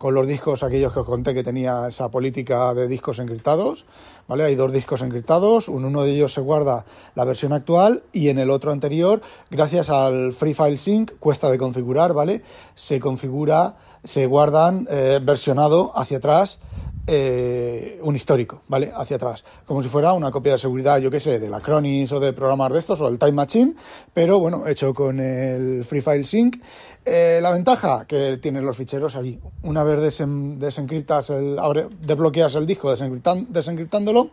con 0.00 0.14
los 0.14 0.26
discos 0.26 0.62
aquellos 0.62 0.94
que 0.94 1.00
os 1.00 1.06
conté 1.06 1.34
que 1.34 1.44
tenía 1.44 1.86
esa 1.86 2.08
política 2.08 2.72
de 2.72 2.88
discos 2.88 3.18
encriptados, 3.18 3.84
¿vale? 4.26 4.44
Hay 4.44 4.54
dos 4.54 4.72
discos 4.72 5.02
encriptados, 5.02 5.68
en 5.68 5.84
uno 5.84 6.04
de 6.04 6.12
ellos 6.12 6.32
se 6.32 6.40
guarda 6.40 6.86
la 7.14 7.24
versión 7.26 7.52
actual 7.52 8.02
y 8.10 8.30
en 8.30 8.38
el 8.38 8.48
otro 8.48 8.72
anterior, 8.72 9.20
gracias 9.50 9.90
al 9.90 10.32
Free 10.32 10.54
File 10.54 10.78
Sync, 10.78 11.18
cuesta 11.18 11.50
de 11.50 11.58
configurar, 11.58 12.14
¿vale? 12.14 12.40
Se 12.74 12.98
configura, 12.98 13.76
se 14.04 14.26
guardan 14.26 14.86
eh, 14.90 15.20
versionado 15.22 15.92
hacia 15.94 16.18
atrás 16.18 16.58
eh, 17.06 17.98
un 18.02 18.14
histórico, 18.14 18.62
¿vale? 18.68 18.92
Hacia 18.94 19.16
atrás. 19.16 19.42
Como 19.64 19.82
si 19.82 19.88
fuera 19.88 20.12
una 20.12 20.30
copia 20.30 20.52
de 20.52 20.58
seguridad, 20.58 20.98
yo 20.98 21.10
qué 21.10 21.18
sé, 21.18 21.40
de 21.40 21.48
la 21.48 21.56
Acronis 21.56 22.12
o 22.12 22.20
de 22.20 22.32
programas 22.32 22.72
de 22.72 22.78
estos, 22.78 23.00
o 23.00 23.08
el 23.08 23.18
Time 23.18 23.32
Machine, 23.32 23.74
pero 24.12 24.38
bueno, 24.38 24.66
hecho 24.66 24.94
con 24.94 25.18
el 25.18 25.84
Free 25.84 26.02
File 26.02 26.24
Sync. 26.24 26.62
Eh, 27.04 27.40
la 27.42 27.50
ventaja 27.50 28.04
que 28.06 28.36
tienen 28.36 28.64
los 28.64 28.76
ficheros 28.76 29.16
ahí. 29.16 29.40
Una 29.62 29.82
vez 29.82 30.18
desencriptas 30.58 31.30
el, 31.30 31.58
desbloqueas 32.00 32.54
el 32.56 32.66
disco 32.66 32.94
desencriptándolo, 32.94 34.30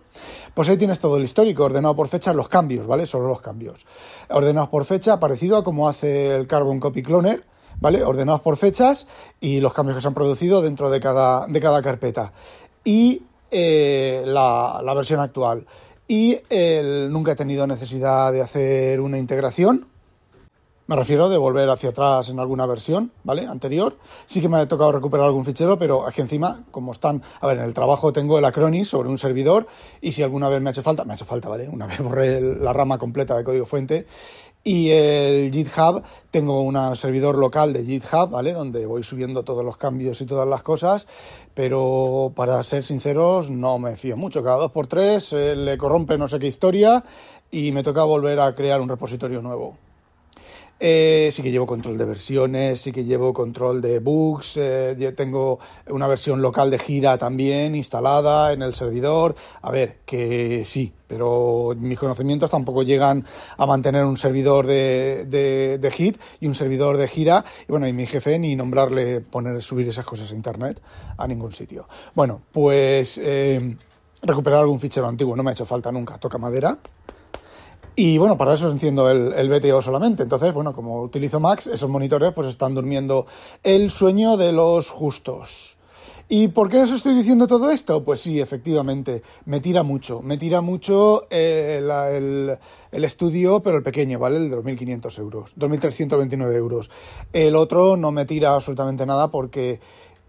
pues 0.54 0.68
ahí 0.68 0.78
tienes 0.78 1.00
todo 1.00 1.16
el 1.18 1.24
histórico, 1.24 1.64
ordenado 1.64 1.96
por 1.96 2.10
fecha, 2.10 2.34
los 2.34 2.50
cambios, 2.50 2.86
¿vale? 2.86 3.06
Solo 3.06 3.28
los 3.28 3.42
cambios. 3.42 3.86
Ordenados 4.30 4.70
por 4.70 4.84
fecha, 4.84 5.20
parecido 5.20 5.58
a 5.58 5.64
como 5.64 5.88
hace 5.88 6.36
el 6.36 6.46
Carbon 6.46 6.80
Copy 6.82 7.02
Cloner, 7.02 7.44
¿vale? 7.80 8.04
Ordenados 8.04 8.42
por 8.42 8.58
fechas 8.58 9.08
y 9.40 9.60
los 9.60 9.74
cambios 9.74 9.98
que 9.98 10.02
se 10.02 10.08
han 10.08 10.14
producido 10.14 10.62
dentro 10.62 10.90
de 10.90 11.00
cada, 11.00 11.48
de 11.48 11.60
cada 11.60 11.82
carpeta 11.82 12.34
y 12.84 13.22
eh, 13.52 14.24
la, 14.26 14.94
versión 14.96 15.20
actual. 15.20 15.66
Y 16.08 16.40
nunca 17.10 17.34
he 17.34 17.36
tenido 17.36 17.68
necesidad 17.68 18.32
de 18.32 18.42
hacer 18.42 19.02
una 19.02 19.18
integración. 19.18 19.88
Me 20.88 20.96
refiero 20.96 21.28
de 21.28 21.38
volver 21.38 21.70
hacia 21.70 21.90
atrás 21.90 22.30
en 22.30 22.40
alguna 22.40 22.66
versión, 22.66 23.12
¿vale? 23.26 23.46
Anterior. 23.46 23.98
Sí 24.26 24.40
que 24.40 24.48
me 24.48 24.56
ha 24.56 24.68
tocado 24.70 24.94
recuperar 24.94 25.26
algún 25.26 25.44
fichero, 25.44 25.78
pero 25.78 26.08
aquí 26.08 26.22
encima, 26.22 26.64
como 26.72 26.94
están, 26.94 27.22
a 27.42 27.48
ver, 27.48 27.58
en 27.58 27.66
el 27.66 27.74
trabajo 27.74 28.14
tengo 28.14 28.40
el 28.40 28.46
Acronis 28.46 28.88
sobre 28.88 29.10
un 29.10 29.18
servidor 29.18 29.68
y 30.00 30.14
si 30.14 30.24
alguna 30.24 30.48
vez 30.48 30.62
me 30.62 30.70
ha 30.70 30.72
hecho 30.72 30.82
falta, 30.82 31.04
me 31.04 31.12
ha 31.12 31.16
hecho 31.18 31.26
falta, 31.26 31.50
¿vale? 31.50 31.68
Una 31.68 31.88
vez 31.88 32.00
borré 32.00 32.40
la 32.40 32.72
rama 32.72 32.98
completa 32.98 33.36
de 33.36 33.44
código 33.44 33.66
fuente 33.66 34.08
y 34.64 34.90
el 34.90 35.52
GitHub, 35.52 36.04
tengo 36.30 36.62
un 36.62 36.96
servidor 36.96 37.38
local 37.38 37.72
de 37.72 37.86
GitHub, 37.86 38.32
¿vale? 38.32 38.54
Donde 38.54 38.86
voy 38.86 39.04
subiendo 39.04 39.44
todos 39.44 39.64
los 39.64 39.78
cambios 39.78 40.20
y 40.22 40.26
todas 40.26 40.48
las 40.48 40.62
cosas, 40.62 41.08
pero 41.54 42.34
para 42.36 42.62
ser 42.64 42.84
sinceros 42.84 43.50
no 43.50 43.80
me 43.80 43.96
fío 43.96 44.18
mucho. 44.18 44.44
Cada 44.44 44.58
dos 44.58 44.72
por 44.72 44.88
tres 44.88 45.32
eh, 45.32 45.56
le 45.56 45.78
corrompe 45.78 46.18
no 46.18 46.28
sé 46.28 46.40
qué 46.40 46.48
historia 46.48 47.04
y 47.50 47.72
me 47.72 47.84
toca 47.84 48.04
volver 48.04 48.40
a 48.40 48.54
crear 48.56 48.82
un 48.82 48.90
repositorio 48.90 49.42
nuevo. 49.42 49.78
Eh, 50.80 51.30
sí 51.32 51.42
que 51.42 51.50
llevo 51.52 51.66
control 51.66 51.98
de 51.98 52.06
versiones, 52.06 52.82
sí 52.82 52.92
que 52.92 53.04
llevo 53.04 53.34
control 53.34 53.82
de 53.82 53.98
bugs, 53.98 54.58
eh, 54.58 55.14
tengo 55.16 55.58
una 55.90 56.08
versión 56.08 56.40
local 56.42 56.70
de 56.70 56.78
gira 56.78 57.18
también 57.18 57.74
instalada 57.74 58.54
en 58.54 58.62
el 58.62 58.76
servidor. 58.76 59.36
A 59.64 59.72
ver, 59.72 59.98
que 60.06 60.64
sí, 60.66 60.94
pero 61.08 61.74
mis 61.76 61.98
conocimientos 61.98 62.52
tampoco 62.52 62.84
llegan 62.84 63.26
a 63.58 63.66
mantener 63.66 64.06
un 64.06 64.18
servidor 64.18 64.68
de, 64.68 65.26
de, 65.80 65.92
hit 65.92 66.20
y 66.40 66.48
un 66.48 66.54
servidor 66.54 66.98
de 66.98 67.08
gira. 67.08 67.44
Y 67.68 67.72
bueno, 67.72 67.88
y 67.88 67.94
mi 67.94 68.06
jefe 68.06 68.38
ni 68.38 68.56
nombrarle 68.56 69.22
poner, 69.22 69.64
subir 69.64 69.88
esas 69.88 70.06
cosas 70.06 70.32
a 70.32 70.36
internet 70.36 70.80
a 71.18 71.28
ningún 71.28 71.52
sitio. 71.52 71.88
Bueno, 72.14 72.42
pues 72.52 73.20
eh, 73.24 73.76
recuperar 74.22 74.60
algún 74.60 74.80
fichero 74.80 75.08
antiguo 75.08 75.36
no 75.36 75.42
me 75.42 75.50
ha 75.50 75.54
hecho 75.54 75.66
falta 75.66 75.92
nunca, 75.92 76.20
toca 76.20 76.38
madera. 76.38 76.78
Y 78.00 78.20
bueno, 78.20 78.38
para 78.38 78.54
eso 78.54 78.70
enciendo 78.70 79.10
el, 79.10 79.34
el, 79.34 79.50
BTO 79.50 79.82
solamente. 79.82 80.22
Entonces, 80.22 80.54
bueno, 80.54 80.72
como 80.72 81.02
utilizo 81.02 81.40
Max, 81.40 81.66
esos 81.66 81.90
monitores 81.90 82.32
pues 82.32 82.46
están 82.46 82.76
durmiendo 82.76 83.26
el 83.64 83.90
sueño 83.90 84.38
de 84.38 84.52
los 84.52 84.92
justos. 84.92 85.78
¿Y 86.30 86.50
por 86.50 86.70
qué 86.70 86.78
os 86.78 86.92
estoy 86.92 87.16
diciendo 87.16 87.48
todo 87.48 87.72
esto? 87.72 88.04
Pues 88.04 88.20
sí, 88.20 88.40
efectivamente, 88.40 89.24
me 89.46 89.62
tira 89.62 89.82
mucho. 89.82 90.22
Me 90.22 90.38
tira 90.38 90.62
mucho 90.62 91.26
eh, 91.32 91.82
el, 91.82 92.56
el, 92.92 93.04
estudio, 93.04 93.62
pero 93.62 93.78
el 93.78 93.84
pequeño, 93.84 94.20
¿vale? 94.20 94.38
El 94.38 94.52
de 94.52 94.58
2.500 94.58 95.20
euros, 95.20 95.56
2.329 95.58 96.54
euros. 96.54 96.92
El 97.34 97.56
otro 97.56 97.98
no 97.98 98.12
me 98.12 98.26
tira 98.26 98.54
absolutamente 98.54 99.08
nada 99.08 99.32
porque 99.32 99.80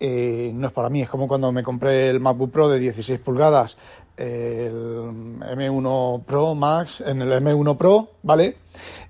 eh, 0.01 0.53
no 0.55 0.69
es 0.69 0.73
para 0.73 0.89
mí. 0.89 1.03
Es 1.03 1.11
como 1.11 1.29
cuando 1.29 1.53
me 1.53 1.63
compré 1.63 2.09
el 2.09 2.21
MacBook 2.21 2.51
Pro 2.51 2.69
de 2.71 2.79
16 2.79 3.21
pulgadas 3.21 3.77
el 4.19 5.39
M1 5.41 6.25
Pro 6.25 6.55
Max, 6.55 7.01
en 7.01 7.23
el 7.23 7.31
M1 7.41 7.77
Pro, 7.77 8.11
¿vale? 8.23 8.57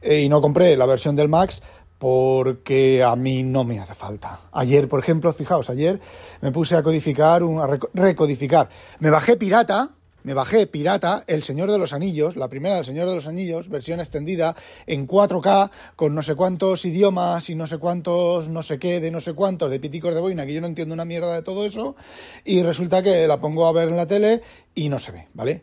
Eh, 0.03 0.21
y 0.21 0.29
no 0.29 0.41
compré 0.41 0.77
la 0.77 0.87
versión 0.87 1.17
del 1.17 1.29
Max 1.29 1.62
porque 1.99 3.03
a 3.03 3.17
mí 3.17 3.43
no 3.43 3.65
me 3.65 3.81
hace 3.81 3.95
falta. 3.95 4.41
Ayer, 4.53 4.88
por 4.88 5.00
ejemplo, 5.00 5.33
fijaos, 5.33 5.69
ayer 5.69 6.00
me 6.41 6.53
puse 6.53 6.77
a 6.77 6.83
codificar, 6.83 7.43
a 7.43 7.79
recodificar. 7.95 8.69
Me 9.00 9.11
bajé 9.11 9.37
pirata, 9.37 9.91
me 10.23 10.35
bajé 10.35 10.67
pirata 10.67 11.25
El 11.27 11.43
Señor 11.43 11.71
de 11.71 11.79
los 11.79 11.93
Anillos, 11.93 12.37
la 12.37 12.49
primera 12.49 12.77
del 12.77 12.85
Señor 12.85 13.09
de 13.09 13.15
los 13.15 13.27
Anillos, 13.27 13.69
versión 13.69 14.01
extendida 14.01 14.57
en 14.87 15.07
4K, 15.07 15.71
con 15.97 16.15
no 16.15 16.23
sé 16.23 16.35
cuántos 16.35 16.85
idiomas 16.85 17.49
y 17.51 17.55
no 17.55 17.67
sé 17.67 17.79
cuántos, 17.79 18.49
no 18.49 18.63
sé 18.63 18.79
qué, 18.79 19.01
de 19.01 19.11
no 19.11 19.21
sé 19.21 19.35
cuántos, 19.35 19.71
de 19.71 19.81
piticos 19.81 20.15
de 20.15 20.21
boina, 20.21 20.47
que 20.47 20.55
yo 20.55 20.61
no 20.61 20.67
entiendo 20.67 20.95
una 20.95 21.05
mierda 21.05 21.35
de 21.35 21.43
todo 21.43 21.65
eso, 21.65 21.97
y 22.45 22.63
resulta 22.63 23.03
que 23.03 23.27
la 23.27 23.41
pongo 23.41 23.67
a 23.67 23.73
ver 23.73 23.89
en 23.89 23.97
la 23.97 24.07
tele 24.07 24.43
y 24.75 24.89
no 24.89 24.99
se 24.99 25.13
ve, 25.13 25.29
¿vale? 25.35 25.63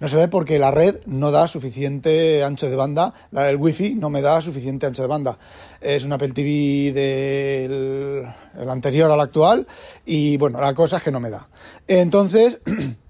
No 0.00 0.08
se 0.08 0.16
ve 0.16 0.28
porque 0.28 0.58
la 0.58 0.70
red 0.70 0.96
no 1.06 1.30
da 1.30 1.48
suficiente 1.48 2.42
ancho 2.42 2.68
de 2.68 2.76
banda, 2.76 3.12
la 3.30 3.44
del 3.44 3.56
wifi 3.56 3.94
no 3.94 4.10
me 4.10 4.22
da 4.22 4.40
suficiente 4.40 4.86
ancho 4.86 5.02
de 5.02 5.08
banda. 5.08 5.38
Es 5.80 6.04
una 6.04 6.16
Apple 6.16 6.32
TV 6.32 6.92
del 6.92 8.26
anterior 8.68 9.10
al 9.10 9.20
actual 9.20 9.66
y 10.04 10.36
bueno, 10.38 10.60
la 10.60 10.74
cosa 10.74 10.96
es 10.96 11.02
que 11.02 11.10
no 11.10 11.20
me 11.20 11.30
da. 11.30 11.48
Entonces... 11.86 12.58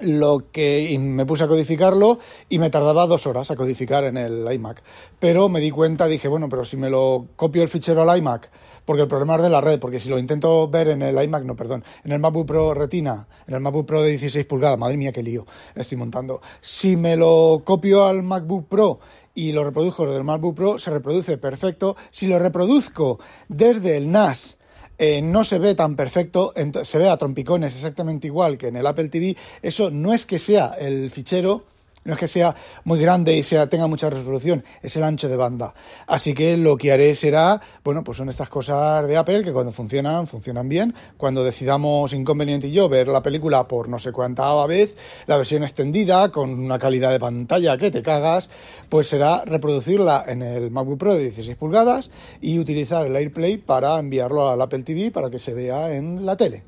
lo 0.00 0.50
que 0.52 0.96
me 0.98 1.26
puse 1.26 1.44
a 1.44 1.48
codificarlo 1.48 2.18
y 2.48 2.58
me 2.58 2.70
tardaba 2.70 3.06
dos 3.06 3.26
horas 3.26 3.50
a 3.50 3.56
codificar 3.56 4.04
en 4.04 4.16
el 4.16 4.52
iMac. 4.52 4.82
Pero 5.18 5.48
me 5.48 5.60
di 5.60 5.70
cuenta, 5.70 6.06
dije, 6.06 6.28
bueno, 6.28 6.48
pero 6.48 6.64
si 6.64 6.76
me 6.76 6.90
lo 6.90 7.26
copio 7.36 7.62
el 7.62 7.68
fichero 7.68 8.08
al 8.08 8.18
iMac, 8.18 8.50
porque 8.84 9.02
el 9.02 9.08
problema 9.08 9.36
es 9.36 9.42
de 9.42 9.50
la 9.50 9.60
red, 9.60 9.78
porque 9.78 10.00
si 10.00 10.08
lo 10.08 10.18
intento 10.18 10.68
ver 10.68 10.88
en 10.88 11.02
el 11.02 11.22
iMac, 11.22 11.44
no, 11.44 11.56
perdón, 11.56 11.84
en 12.04 12.12
el 12.12 12.18
MacBook 12.18 12.46
Pro 12.46 12.74
Retina, 12.74 13.26
en 13.46 13.54
el 13.54 13.60
MacBook 13.60 13.86
Pro 13.86 14.02
de 14.02 14.10
16 14.10 14.44
pulgadas, 14.46 14.78
madre 14.78 14.96
mía, 14.96 15.12
qué 15.12 15.22
lío 15.22 15.46
estoy 15.74 15.98
montando. 15.98 16.40
Si 16.60 16.96
me 16.96 17.16
lo 17.16 17.62
copio 17.64 18.04
al 18.04 18.22
MacBook 18.22 18.68
Pro 18.68 19.00
y 19.34 19.52
lo 19.52 19.64
reproduzco 19.64 20.04
desde 20.04 20.18
el 20.18 20.24
MacBook 20.24 20.54
Pro, 20.54 20.78
se 20.78 20.90
reproduce 20.90 21.38
perfecto. 21.38 21.96
Si 22.10 22.26
lo 22.26 22.38
reproduzco 22.38 23.18
desde 23.48 23.96
el 23.96 24.10
NAS, 24.10 24.58
eh, 24.98 25.22
no 25.22 25.44
se 25.44 25.58
ve 25.58 25.74
tan 25.74 25.96
perfecto, 25.96 26.52
se 26.82 26.98
ve 26.98 27.08
a 27.08 27.16
trompicones 27.16 27.74
exactamente 27.74 28.26
igual 28.26 28.58
que 28.58 28.68
en 28.68 28.76
el 28.76 28.86
Apple 28.86 29.08
TV. 29.08 29.36
Eso 29.62 29.90
no 29.90 30.12
es 30.12 30.26
que 30.26 30.38
sea 30.38 30.74
el 30.78 31.10
fichero 31.10 31.64
no 32.04 32.14
es 32.14 32.18
que 32.18 32.28
sea 32.28 32.54
muy 32.84 32.98
grande 32.98 33.36
y 33.36 33.42
sea, 33.42 33.68
tenga 33.68 33.86
mucha 33.86 34.10
resolución, 34.10 34.64
es 34.82 34.94
el 34.96 35.04
ancho 35.04 35.28
de 35.28 35.36
banda. 35.36 35.74
Así 36.06 36.34
que 36.34 36.56
lo 36.56 36.76
que 36.76 36.92
haré 36.92 37.14
será, 37.14 37.60
bueno, 37.82 38.04
pues 38.04 38.18
son 38.18 38.28
estas 38.28 38.48
cosas 38.48 39.06
de 39.06 39.16
Apple 39.16 39.42
que 39.42 39.52
cuando 39.52 39.72
funcionan, 39.72 40.26
funcionan 40.26 40.68
bien. 40.68 40.94
Cuando 41.16 41.42
decidamos 41.42 42.12
inconveniente 42.12 42.68
y 42.68 42.72
yo 42.72 42.88
ver 42.88 43.08
la 43.08 43.22
película 43.22 43.66
por 43.66 43.88
no 43.88 43.98
sé 43.98 44.12
cuánta 44.12 44.44
vez, 44.66 44.96
la 45.26 45.36
versión 45.36 45.62
extendida, 45.62 46.30
con 46.30 46.50
una 46.50 46.78
calidad 46.78 47.10
de 47.10 47.20
pantalla 47.20 47.76
que 47.76 47.90
te 47.90 48.02
cagas, 48.02 48.50
pues 48.88 49.08
será 49.08 49.44
reproducirla 49.44 50.24
en 50.26 50.42
el 50.42 50.70
MacBook 50.70 50.98
Pro 50.98 51.14
de 51.14 51.24
16 51.24 51.56
pulgadas 51.56 52.10
y 52.40 52.58
utilizar 52.58 53.06
el 53.06 53.16
AirPlay 53.16 53.58
para 53.58 53.98
enviarlo 53.98 54.48
al 54.48 54.60
Apple 54.60 54.82
TV 54.82 55.10
para 55.10 55.30
que 55.30 55.38
se 55.38 55.54
vea 55.54 55.94
en 55.94 56.24
la 56.24 56.36
tele. 56.36 56.62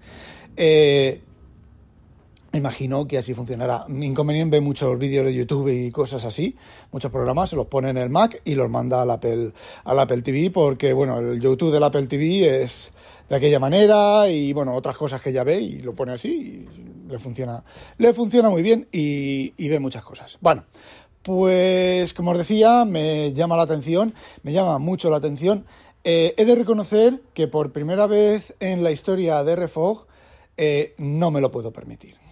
Eh, 0.56 1.20
imagino 2.56 3.06
que 3.06 3.18
así 3.18 3.34
funcionará. 3.34 3.86
Inconveniente 3.88 4.56
ve 4.56 4.60
muchos 4.60 4.98
vídeos 4.98 5.26
de 5.26 5.34
YouTube 5.34 5.68
y 5.68 5.90
cosas 5.90 6.24
así, 6.24 6.56
muchos 6.92 7.10
programas, 7.10 7.50
se 7.50 7.56
los 7.56 7.66
pone 7.66 7.90
en 7.90 7.96
el 7.96 8.10
Mac 8.10 8.40
y 8.44 8.54
los 8.54 8.70
manda 8.70 9.02
al 9.02 9.10
Apple, 9.10 9.52
al 9.84 9.98
Apple 9.98 10.22
TV, 10.22 10.50
porque 10.50 10.92
bueno, 10.92 11.18
el 11.18 11.40
YouTube 11.40 11.72
del 11.72 11.82
Apple 11.82 12.06
TV 12.06 12.62
es 12.62 12.92
de 13.28 13.36
aquella 13.36 13.58
manera 13.58 14.28
y 14.28 14.52
bueno, 14.52 14.74
otras 14.74 14.96
cosas 14.96 15.20
que 15.20 15.32
ya 15.32 15.44
ve 15.44 15.60
y 15.60 15.80
lo 15.80 15.94
pone 15.94 16.12
así 16.12 16.64
y 16.68 17.10
le 17.10 17.18
funciona, 17.18 17.62
le 17.98 18.14
funciona 18.14 18.50
muy 18.50 18.62
bien 18.62 18.88
y, 18.92 19.68
ve 19.68 19.80
muchas 19.80 20.04
cosas. 20.04 20.38
Bueno, 20.40 20.64
pues 21.22 22.14
como 22.14 22.30
os 22.32 22.38
decía, 22.38 22.84
me 22.84 23.32
llama 23.32 23.56
la 23.56 23.62
atención, 23.62 24.14
me 24.42 24.52
llama 24.52 24.78
mucho 24.78 25.10
la 25.10 25.16
atención. 25.16 25.64
Eh, 26.04 26.34
he 26.36 26.44
de 26.44 26.54
reconocer 26.54 27.20
que 27.34 27.48
por 27.48 27.72
primera 27.72 28.06
vez 28.06 28.54
en 28.60 28.84
la 28.84 28.92
historia 28.92 29.42
de 29.42 29.56
Refog 29.56 30.06
eh, 30.56 30.94
no 30.98 31.30
me 31.30 31.40
lo 31.40 31.50
puedo 31.50 31.72
permitir. 31.72 32.25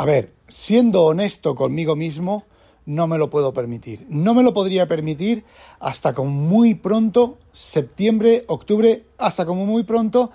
A 0.00 0.04
ver, 0.04 0.32
siendo 0.46 1.06
honesto 1.06 1.56
conmigo 1.56 1.96
mismo, 1.96 2.44
no 2.86 3.08
me 3.08 3.18
lo 3.18 3.30
puedo 3.30 3.52
permitir. 3.52 4.06
No 4.08 4.32
me 4.32 4.44
lo 4.44 4.52
podría 4.52 4.86
permitir 4.86 5.42
hasta 5.80 6.14
como 6.14 6.30
muy 6.30 6.76
pronto, 6.76 7.38
septiembre, 7.52 8.44
octubre, 8.46 9.06
hasta 9.18 9.44
como 9.44 9.66
muy 9.66 9.82
pronto, 9.82 10.30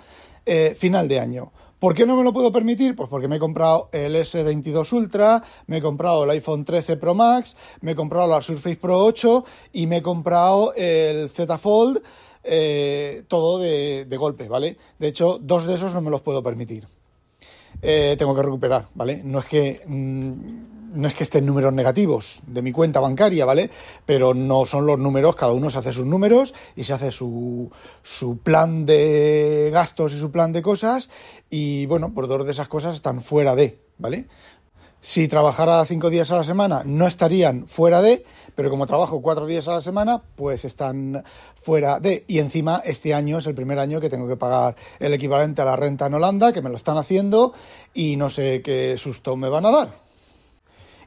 eh, 0.45 0.75
final 0.77 1.07
de 1.07 1.21
año. 1.21 1.53
¿Por 1.79 1.93
qué 1.93 2.05
no 2.05 2.17
me 2.17 2.25
lo 2.25 2.33
puedo 2.33 2.51
permitir? 2.51 2.93
Pues 2.93 3.07
porque 3.07 3.29
me 3.29 3.37
he 3.37 3.39
comprado 3.39 3.87
el 3.93 4.17
S22 4.17 4.91
Ultra, 4.91 5.41
me 5.67 5.77
he 5.77 5.81
comprado 5.81 6.25
el 6.25 6.31
iPhone 6.31 6.65
13 6.65 6.97
Pro 6.97 7.15
Max, 7.15 7.55
me 7.79 7.91
he 7.91 7.95
comprado 7.95 8.27
la 8.27 8.41
Surface 8.41 8.75
Pro 8.75 9.01
8 9.01 9.45
y 9.71 9.87
me 9.87 9.97
he 9.97 10.01
comprado 10.01 10.73
el 10.75 11.29
Z 11.29 11.57
Fold, 11.57 12.01
eh, 12.43 13.23
todo 13.29 13.59
de 13.59 14.17
golpe, 14.19 14.49
¿vale? 14.49 14.75
De 14.99 15.07
hecho, 15.07 15.39
dos 15.41 15.63
de 15.63 15.75
esos 15.75 15.93
no 15.93 16.01
me 16.01 16.11
los 16.11 16.19
puedo 16.19 16.43
permitir. 16.43 16.85
Eh, 17.83 18.15
tengo 18.17 18.33
que 18.33 18.41
recuperar, 18.41 18.87
¿vale? 18.95 19.21
No 19.23 19.39
es 19.39 19.45
que... 19.45 19.81
Mm, 19.85 20.73
no 20.93 21.07
es 21.07 21.15
que 21.15 21.23
estén 21.23 21.45
números 21.45 21.73
negativos 21.73 22.41
de 22.45 22.61
mi 22.61 22.71
cuenta 22.71 22.99
bancaria, 22.99 23.45
¿vale? 23.45 23.69
Pero 24.05 24.33
no 24.33 24.65
son 24.65 24.85
los 24.85 24.99
números, 24.99 25.35
cada 25.35 25.51
uno 25.51 25.69
se 25.69 25.79
hace 25.79 25.91
sus 25.91 26.05
números 26.05 26.53
y 26.75 26.83
se 26.83 26.93
hace 26.93 27.11
su, 27.11 27.71
su 28.03 28.37
plan 28.37 28.85
de 28.85 29.71
gastos 29.73 30.13
y 30.13 30.19
su 30.19 30.31
plan 30.31 30.53
de 30.53 30.61
cosas 30.61 31.09
y 31.49 31.87
bueno, 31.87 32.13
por 32.13 32.27
dos 32.27 32.45
de 32.45 32.51
esas 32.51 32.67
cosas 32.67 32.95
están 32.95 33.21
fuera 33.21 33.55
de, 33.55 33.79
¿vale? 33.97 34.27
Si 35.05 35.27
trabajara 35.27 35.83
cinco 35.83 36.09
días 36.09 36.31
a 36.31 36.37
la 36.37 36.45
semana, 36.45 36.81
no 36.85 37.07
estarían 37.07 37.67
fuera 37.67 38.01
de, 38.01 38.23
pero 38.55 38.69
como 38.69 38.87
trabajo 38.87 39.21
cuatro 39.21 39.45
días 39.45 39.67
a 39.67 39.73
la 39.73 39.81
semana, 39.81 40.21
pues 40.37 40.63
están 40.63 41.25
fuera 41.55 41.99
de. 41.99 42.23
Y 42.25 42.39
encima, 42.39 42.81
este 42.85 43.13
año 43.13 43.39
es 43.39 43.45
el 43.45 43.53
primer 43.53 43.79
año 43.79 43.99
que 43.99 44.09
tengo 44.09 44.29
que 44.29 44.37
pagar 44.37 44.77
el 45.01 45.13
equivalente 45.13 45.61
a 45.61 45.65
la 45.65 45.75
renta 45.75 46.05
en 46.05 46.13
Holanda, 46.13 46.53
que 46.53 46.61
me 46.61 46.69
lo 46.69 46.77
están 46.77 46.97
haciendo, 46.97 47.53
y 47.93 48.15
no 48.15 48.29
sé 48.29 48.61
qué 48.61 48.95
susto 48.97 49.35
me 49.35 49.49
van 49.49 49.65
a 49.65 49.71
dar. 49.71 49.89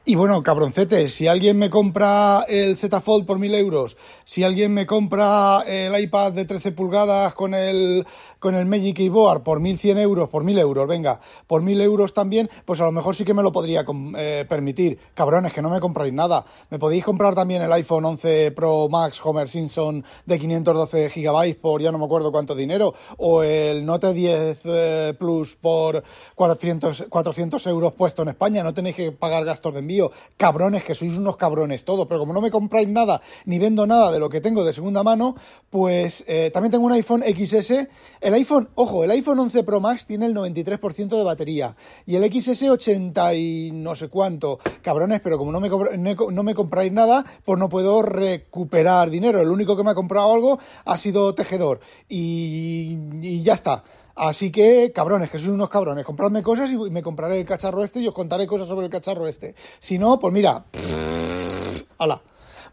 Y 0.09 0.15
bueno, 0.15 0.41
cabroncete, 0.41 1.09
si 1.09 1.27
alguien 1.27 1.59
me 1.59 1.69
compra 1.69 2.45
el 2.47 2.77
Z 2.77 3.01
Fold 3.01 3.25
por 3.25 3.39
mil 3.39 3.53
euros, 3.53 3.97
si 4.23 4.41
alguien 4.41 4.73
me 4.73 4.85
compra 4.85 5.65
el 5.67 6.01
iPad 6.01 6.31
de 6.31 6.45
13 6.45 6.71
pulgadas 6.71 7.33
con 7.33 7.53
el, 7.53 8.07
con 8.39 8.55
el 8.55 8.67
Magic 8.67 8.95
Keyboard 8.95 9.43
por 9.43 9.59
1100 9.59 9.97
euros, 9.97 10.29
por 10.29 10.45
mil 10.45 10.57
euros, 10.59 10.87
venga, 10.87 11.19
por 11.45 11.61
mil 11.61 11.81
euros 11.81 12.13
también, 12.13 12.49
pues 12.63 12.79
a 12.79 12.85
lo 12.85 12.93
mejor 12.93 13.17
sí 13.17 13.25
que 13.25 13.33
me 13.33 13.43
lo 13.43 13.51
podría 13.51 13.83
eh, 14.17 14.45
permitir. 14.47 14.97
Cabrones, 15.13 15.51
que 15.51 15.61
no 15.61 15.69
me 15.69 15.81
compráis 15.81 16.13
nada. 16.13 16.45
Me 16.69 16.79
podéis 16.79 17.03
comprar 17.03 17.35
también 17.35 17.61
el 17.63 17.73
iPhone 17.73 18.05
11 18.05 18.53
Pro 18.53 18.87
Max 18.87 19.19
Homer 19.21 19.49
Simpson 19.49 20.05
de 20.25 20.39
512 20.39 21.09
gigabytes 21.09 21.59
por 21.59 21.81
ya 21.81 21.91
no 21.91 21.97
me 21.97 22.05
acuerdo 22.05 22.31
cuánto 22.31 22.55
dinero, 22.55 22.93
o 23.17 23.43
el 23.43 23.85
Note 23.85 24.13
10 24.13 24.61
eh, 24.63 25.13
Plus 25.19 25.57
por 25.57 26.01
400, 26.33 27.07
400 27.09 27.67
euros 27.67 27.91
puesto 27.91 28.21
en 28.21 28.29
España. 28.29 28.63
No 28.63 28.73
tenéis 28.73 28.95
que 28.95 29.11
pagar 29.11 29.43
gastos 29.43 29.73
de 29.73 29.79
envío 29.81 29.96
cabrones, 30.37 30.83
que 30.83 30.95
sois 30.95 31.17
unos 31.17 31.37
cabrones 31.37 31.83
todos, 31.83 32.07
pero 32.07 32.19
como 32.19 32.33
no 32.33 32.41
me 32.41 32.51
compráis 32.51 32.87
nada 32.87 33.21
ni 33.45 33.59
vendo 33.59 33.85
nada 33.87 34.11
de 34.11 34.19
lo 34.19 34.29
que 34.29 34.41
tengo 34.41 34.63
de 34.63 34.73
segunda 34.73 35.03
mano, 35.03 35.35
pues 35.69 36.23
eh, 36.27 36.51
también 36.53 36.71
tengo 36.71 36.85
un 36.85 36.93
iPhone 36.93 37.23
XS. 37.23 37.87
El 38.21 38.33
iPhone, 38.33 38.69
ojo, 38.75 39.03
el 39.03 39.11
iPhone 39.11 39.39
11 39.39 39.63
Pro 39.63 39.79
Max 39.79 40.05
tiene 40.05 40.25
el 40.27 40.35
93% 40.35 41.17
de 41.17 41.23
batería 41.23 41.75
y 42.05 42.15
el 42.15 42.31
XS 42.31 42.63
80 42.63 43.35
y 43.35 43.71
no 43.71 43.95
sé 43.95 44.09
cuánto. 44.09 44.59
Cabrones, 44.81 45.21
pero 45.21 45.37
como 45.37 45.51
no 45.51 45.59
me, 45.59 45.69
no 45.69 46.43
me 46.43 46.53
compráis 46.53 46.91
nada, 46.91 47.25
pues 47.43 47.59
no 47.59 47.69
puedo 47.69 48.01
recuperar 48.01 49.09
dinero. 49.09 49.41
El 49.41 49.49
único 49.49 49.75
que 49.75 49.83
me 49.83 49.91
ha 49.91 49.95
comprado 49.95 50.33
algo 50.33 50.59
ha 50.85 50.97
sido 50.97 51.33
Tejedor 51.33 51.79
y, 52.07 52.97
y 53.21 53.43
ya 53.43 53.53
está. 53.53 53.83
Así 54.17 54.51
que, 54.51 54.91
cabrones, 54.91 55.29
que 55.29 55.37
sois 55.37 55.53
unos 55.53 55.69
cabrones, 55.69 56.03
compradme 56.03 56.41
cosas 56.41 56.71
y 56.71 56.77
me 56.89 57.03
compraré 57.03 57.37
el 57.37 57.45
cacharro 57.45 57.83
este 57.83 57.99
y 57.99 58.07
os 58.07 58.15
contaré 58.15 58.47
cosas 58.47 58.67
sobre 58.67 58.87
el 58.87 58.91
cacharro 58.91 59.27
este. 59.27 59.53
Si 59.79 59.99
no, 59.99 60.17
pues 60.17 60.33
mira, 60.33 60.65
hala. 61.99 62.19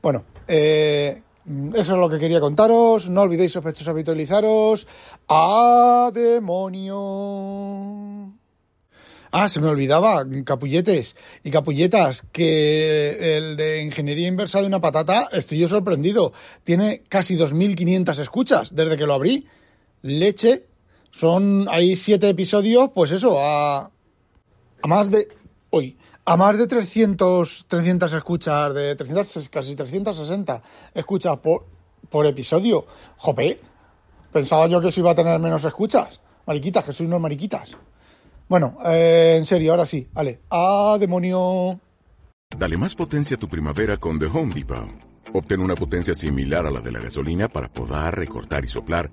Bueno, 0.00 0.24
eh, 0.48 1.20
eso 1.74 1.92
es 1.92 1.98
lo 2.00 2.08
que 2.08 2.16
quería 2.16 2.40
contaros. 2.40 3.10
No 3.10 3.20
olvidéis 3.20 3.52
sospechosos 3.52 3.88
habitualizaros. 3.88 4.86
¡A 5.28 6.10
demonio! 6.14 6.94
Ah, 9.30 9.48
se 9.50 9.60
me 9.60 9.68
olvidaba, 9.68 10.24
capulletes 10.44 11.16
y 11.42 11.50
capulletas, 11.50 12.22
que 12.32 13.36
el 13.36 13.56
de 13.56 13.82
ingeniería 13.82 14.28
inversa 14.28 14.60
de 14.60 14.66
una 14.66 14.80
patata, 14.80 15.28
estoy 15.32 15.58
yo 15.58 15.68
sorprendido. 15.68 16.32
Tiene 16.62 17.02
casi 17.08 17.36
2.500 17.36 18.18
escuchas 18.20 18.74
desde 18.74 18.96
que 18.96 19.06
lo 19.06 19.12
abrí. 19.12 19.46
Leche, 20.02 20.66
son, 21.14 21.68
hay 21.70 21.94
siete 21.94 22.28
episodios, 22.28 22.90
pues 22.92 23.12
eso, 23.12 23.38
a, 23.38 23.82
a 23.82 24.88
más 24.88 25.08
de, 25.12 25.28
hoy, 25.70 25.96
a 26.24 26.36
más 26.36 26.58
de 26.58 26.66
300, 26.66 27.66
300 27.68 28.12
escuchas, 28.14 28.74
de 28.74 28.96
300, 28.96 29.48
casi 29.48 29.76
360 29.76 30.60
escuchas 30.92 31.38
por, 31.38 31.66
por 32.10 32.26
episodio. 32.26 32.84
Jope, 33.16 33.60
pensaba 34.32 34.66
yo 34.66 34.80
que 34.80 34.90
se 34.90 34.98
iba 34.98 35.12
a 35.12 35.14
tener 35.14 35.38
menos 35.38 35.64
escuchas. 35.64 36.20
Mariquitas, 36.46 36.84
que 36.84 36.92
sois 36.92 37.06
unos 37.06 37.20
mariquitas. 37.20 37.76
Bueno, 38.48 38.76
eh, 38.84 39.36
en 39.38 39.46
serio, 39.46 39.70
ahora 39.70 39.86
sí, 39.86 40.08
vale. 40.12 40.40
¡Ah, 40.50 40.96
demonio! 40.98 41.78
Dale 42.58 42.76
más 42.76 42.96
potencia 42.96 43.36
a 43.36 43.38
tu 43.38 43.48
primavera 43.48 43.98
con 43.98 44.18
The 44.18 44.26
Home 44.26 44.52
Depot. 44.52 44.88
Obtén 45.32 45.60
una 45.60 45.76
potencia 45.76 46.12
similar 46.12 46.66
a 46.66 46.72
la 46.72 46.80
de 46.80 46.90
la 46.90 46.98
gasolina 46.98 47.48
para 47.48 47.68
podar, 47.72 48.18
recortar 48.18 48.64
y 48.64 48.68
soplar 48.68 49.12